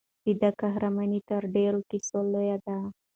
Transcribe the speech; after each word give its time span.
د 0.25 0.27
دې 0.41 0.49
قهرماني 0.61 1.19
تر 1.29 1.41
ډېرو 1.55 1.79
کیسو 1.89 2.19
لویه 2.31 2.57
ده. 2.65 2.77